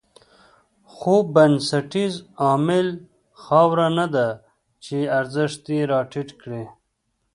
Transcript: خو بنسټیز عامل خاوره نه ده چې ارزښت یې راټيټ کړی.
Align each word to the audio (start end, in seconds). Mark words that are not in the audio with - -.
خو 0.93 1.13
بنسټیز 1.33 2.13
عامل 2.43 2.87
خاوره 3.41 3.87
نه 3.97 4.05
ده 4.13 4.27
چې 4.83 4.97
ارزښت 5.19 5.63
یې 5.75 5.81
راټيټ 5.91 6.29
کړی. 6.41 6.63